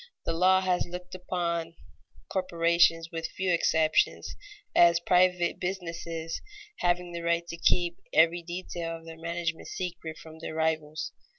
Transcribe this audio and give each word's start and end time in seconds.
_The 0.25 0.33
law 0.33 0.61
has 0.61 0.87
looked 0.87 1.13
upon 1.13 1.75
corporations, 2.27 3.11
with 3.11 3.27
few 3.27 3.53
exceptions, 3.53 4.35
as 4.75 4.99
private 4.99 5.59
businesses, 5.59 6.41
having 6.79 7.11
the 7.11 7.21
right 7.21 7.47
to 7.49 7.55
keep 7.57 7.97
every 8.11 8.41
detail 8.41 8.97
of 8.97 9.05
their 9.05 9.19
management 9.19 9.67
secret 9.67 10.17
from 10.17 10.39
their 10.39 10.55
rivals. 10.55 11.11